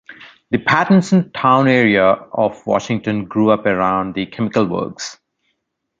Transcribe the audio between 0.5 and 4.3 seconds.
Pattinson Town area of Washington grew up around the